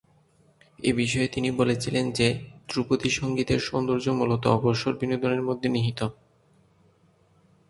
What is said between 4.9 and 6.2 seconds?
বিনোদনের মধ্যে নিহিত।